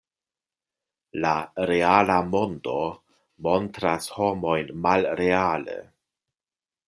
[1.25, 1.33] La
[1.71, 2.77] reala mondo
[3.47, 5.77] montras homojn malreale.